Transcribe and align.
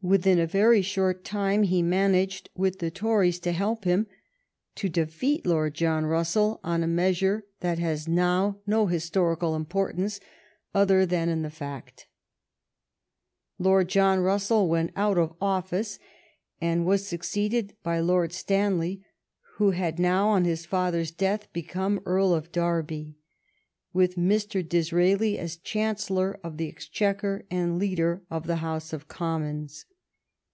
Within 0.00 0.38
a 0.38 0.46
very 0.46 0.80
short 0.80 1.24
time 1.24 1.64
he 1.64 1.82
managed, 1.82 2.50
with 2.54 2.78
the 2.78 2.88
Tories 2.88 3.40
to 3.40 3.50
help 3.50 3.82
him, 3.82 4.06
to 4.76 4.88
defeat 4.88 5.44
Lord 5.44 5.74
John 5.74 6.06
Russell 6.06 6.60
on 6.62 6.84
a 6.84 6.86
measure 6.86 7.44
that 7.62 7.80
has 7.80 8.06
now 8.06 8.60
no 8.64 8.86
histori 8.86 9.40
cal 9.40 9.56
importance 9.56 10.20
other 10.72 11.04
than 11.04 11.28
in 11.28 11.42
that 11.42 11.50
fact. 11.50 12.06
Lord 13.58 13.88
John 13.88 14.20
Russell 14.20 14.68
went 14.68 14.92
out 14.94 15.18
of 15.18 15.34
of 15.40 15.68
fice, 15.70 15.98
and 16.60 16.86
was 16.86 17.04
suc 17.08 17.22
ceeded 17.22 17.72
by 17.82 17.98
Lord 17.98 18.32
Stanley, 18.32 19.04
who 19.56 19.72
had 19.72 19.98
now, 19.98 20.28
on 20.28 20.44
his 20.44 20.64
father's 20.64 21.10
death, 21.10 21.52
become 21.52 22.00
Earl 22.06 22.34
of 22.34 22.52
Derby, 22.52 23.16
with 23.90 24.16
Mr. 24.16 24.62
DisraL'li 24.62 25.38
as 25.38 25.56
Chancellor 25.56 26.38
of 26.44 26.56
the 26.58 26.68
Exchequer 26.68 27.46
and 27.50 27.78
leader 27.78 28.22
of 28.30 28.46
the 28.46 28.56
House 28.56 28.92
of 28.92 29.08
Commons. 29.08 29.86